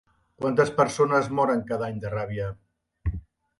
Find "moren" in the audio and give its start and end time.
1.41-1.63